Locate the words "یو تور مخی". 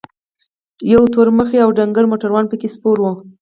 0.93-1.57